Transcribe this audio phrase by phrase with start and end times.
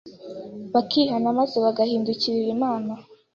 [0.73, 2.91] bakihana maze bagahindukirira Imana.